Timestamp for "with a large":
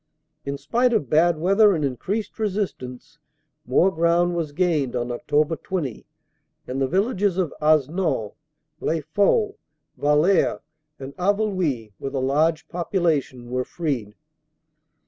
11.99-12.67